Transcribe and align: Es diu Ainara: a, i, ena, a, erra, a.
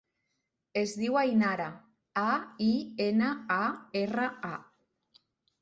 Es 0.81 0.93
diu 1.01 1.17
Ainara: 1.23 1.67
a, 2.21 2.25
i, 2.69 2.71
ena, 3.09 3.29
a, 3.59 3.61
erra, 4.05 4.29
a. 4.55 4.59